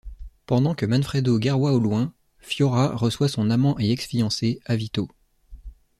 [0.47, 5.07] Pendant que Manfredo guerroie au loin, Fiora reçoit son amant et ex-fiancé, Avito.